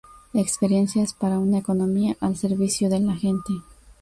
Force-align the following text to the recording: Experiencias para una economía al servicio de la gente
Experiencias 0.33 1.13
para 1.13 1.37
una 1.37 1.59
economía 1.59 2.17
al 2.21 2.35
servicio 2.35 2.89
de 2.89 3.01
la 3.01 3.13
gente 3.13 3.61